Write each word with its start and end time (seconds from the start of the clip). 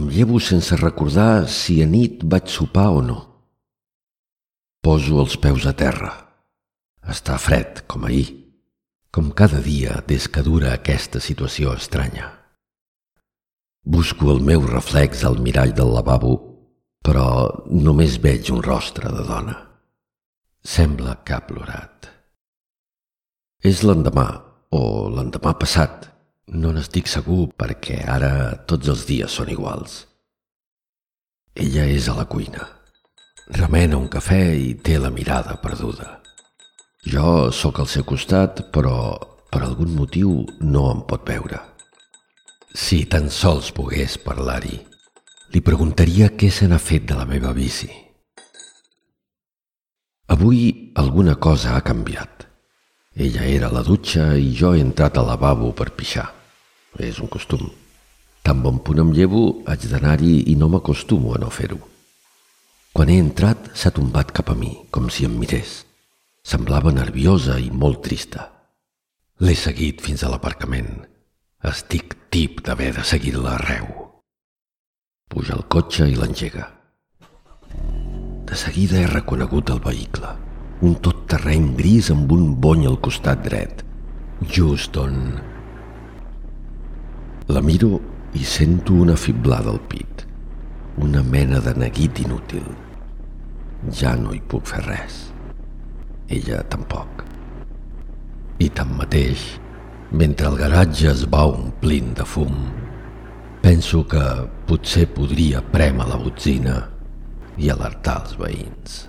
Em 0.00 0.08
llevo 0.08 0.38
sense 0.40 0.72
recordar 0.80 1.44
si 1.52 1.82
a 1.84 1.86
nit 1.86 2.22
vaig 2.24 2.46
sopar 2.48 2.86
o 2.96 3.00
no. 3.04 3.18
Poso 4.80 5.18
els 5.20 5.34
peus 5.36 5.66
a 5.68 5.74
terra. 5.76 6.08
Està 7.14 7.36
fred, 7.36 7.82
com 7.84 8.06
ahir, 8.08 8.30
com 9.12 9.28
cada 9.36 9.60
dia 9.60 9.98
des 10.08 10.24
que 10.32 10.40
dura 10.46 10.72
aquesta 10.72 11.20
situació 11.20 11.74
estranya. 11.76 12.30
Busco 13.84 14.30
el 14.32 14.40
meu 14.40 14.64
reflex 14.64 15.26
al 15.28 15.36
mirall 15.44 15.76
del 15.76 15.92
lavabo, 15.92 16.32
però 17.04 17.28
només 17.68 18.16
veig 18.24 18.48
un 18.56 18.64
rostre 18.64 19.12
de 19.12 19.26
dona. 19.28 19.58
Sembla 20.64 21.18
que 21.26 21.36
ha 21.36 21.44
plorat. 21.44 22.08
És 23.60 23.84
l'endemà, 23.84 24.30
o 24.72 24.82
l'endemà 25.12 25.58
passat, 25.60 26.08
no 26.50 26.72
n'estic 26.74 27.08
segur 27.10 27.48
perquè 27.56 28.00
ara 28.08 28.32
tots 28.66 28.90
els 28.90 29.06
dies 29.06 29.30
són 29.30 29.50
iguals. 29.52 30.04
Ella 31.54 31.86
és 31.86 32.08
a 32.08 32.14
la 32.16 32.26
cuina. 32.30 32.66
Remena 33.50 33.98
un 33.98 34.08
cafè 34.08 34.42
i 34.54 34.74
té 34.78 34.98
la 34.98 35.10
mirada 35.10 35.56
perduda. 35.62 36.20
Jo 37.06 37.50
sóc 37.50 37.80
al 37.80 37.88
seu 37.90 38.04
costat, 38.04 38.66
però 38.70 39.18
per 39.50 39.62
algun 39.64 39.94
motiu 39.96 40.44
no 40.60 40.90
em 40.92 41.02
pot 41.08 41.26
veure. 41.26 41.58
Si 42.74 43.02
tan 43.10 43.30
sols 43.34 43.72
pogués 43.74 44.18
parlar-hi, 44.22 44.76
li 45.50 45.62
preguntaria 45.66 46.30
què 46.38 46.50
se 46.54 46.68
n'ha 46.70 46.78
fet 46.78 47.08
de 47.10 47.18
la 47.18 47.26
meva 47.26 47.54
bici. 47.56 47.90
Avui 50.30 50.92
alguna 50.94 51.34
cosa 51.34 51.74
ha 51.74 51.82
canviat. 51.82 52.46
Ella 53.16 53.42
era 53.42 53.66
a 53.66 53.74
la 53.74 53.82
dutxa 53.82 54.36
i 54.38 54.52
jo 54.54 54.70
he 54.74 54.84
entrat 54.84 55.18
al 55.18 55.26
lavabo 55.26 55.72
per 55.74 55.90
pixar. 55.90 56.39
És 56.98 57.20
un 57.20 57.28
costum. 57.28 57.68
Tan 58.42 58.62
bon 58.64 58.80
punt 58.82 58.98
em 59.02 59.12
llevo, 59.14 59.62
haig 59.68 59.86
d'anar-hi 59.90 60.50
i 60.50 60.56
no 60.58 60.70
m'acostumo 60.72 61.34
a 61.36 61.38
no 61.38 61.50
fer-ho. 61.54 61.78
Quan 62.92 63.10
he 63.12 63.20
entrat, 63.22 63.70
s'ha 63.78 63.92
tombat 63.94 64.32
cap 64.34 64.50
a 64.50 64.56
mi, 64.58 64.72
com 64.90 65.06
si 65.12 65.26
em 65.28 65.36
mirés. 65.38 65.84
Semblava 66.42 66.90
nerviosa 66.90 67.58
i 67.60 67.70
molt 67.70 68.02
trista. 68.02 68.48
L'he 69.44 69.54
seguit 69.54 70.02
fins 70.02 70.24
a 70.24 70.30
l'aparcament. 70.32 70.90
Estic 71.70 72.16
tip 72.32 72.64
d'haver 72.66 72.90
de 72.96 73.04
seguir-la 73.06 73.54
arreu. 73.58 73.86
Puja 75.30 75.54
al 75.54 75.66
cotxe 75.70 76.08
i 76.10 76.16
l'engega. 76.18 76.66
De 78.50 78.56
seguida 78.58 78.98
he 78.98 79.06
reconegut 79.06 79.70
el 79.70 79.78
vehicle. 79.84 80.32
Un 80.82 80.96
tot 81.04 81.26
terreny 81.30 81.70
gris 81.78 82.10
amb 82.10 82.32
un 82.34 82.56
bony 82.58 82.88
al 82.88 82.98
costat 83.04 83.44
dret. 83.44 83.84
Just 84.48 84.96
on 84.96 85.38
la 87.50 87.60
miro 87.60 88.00
i 88.32 88.44
sento 88.44 88.94
una 88.94 89.16
fiblada 89.16 89.70
al 89.70 89.80
pit, 89.80 90.26
una 91.02 91.22
mena 91.22 91.58
de 91.60 91.74
neguit 91.74 92.20
inútil. 92.22 92.66
Ja 93.90 94.14
no 94.14 94.34
hi 94.36 94.40
puc 94.40 94.68
fer 94.70 94.82
res. 94.86 95.18
Ella 96.30 96.62
tampoc. 96.70 97.24
I 98.62 98.68
tanmateix, 98.76 99.42
mentre 100.12 100.46
el 100.52 100.60
garatge 100.60 101.10
es 101.10 101.26
va 101.32 101.42
omplint 101.50 102.14
de 102.20 102.28
fum, 102.28 102.54
penso 103.64 104.04
que 104.06 104.24
potser 104.68 105.08
podria 105.10 105.64
prémer 105.74 106.06
la 106.06 106.20
botzina 106.20 106.78
i 107.58 107.72
alertar 107.72 108.20
els 108.22 108.38
veïns. 108.38 109.04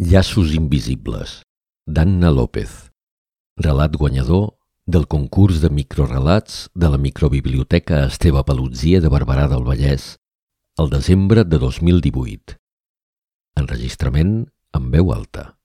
Llaços 0.00 0.56
invisibles 0.56 1.42
d'Anna 1.86 2.32
López 2.32 2.89
relat 3.56 3.96
guanyador 3.96 4.56
del 4.86 5.06
concurs 5.06 5.60
de 5.60 5.70
microrelats 5.70 6.68
de 6.74 6.88
la 6.88 6.98
microbiblioteca 6.98 8.04
Esteve 8.06 8.42
Palutzia 8.44 9.00
de 9.00 9.10
Barberà 9.12 9.48
del 9.48 9.66
Vallès 9.66 10.16
el 10.80 10.88
desembre 10.88 11.44
de 11.44 11.58
2018. 11.58 12.56
Enregistrament 13.60 14.46
en 14.72 14.90
veu 14.94 15.10
alta. 15.12 15.58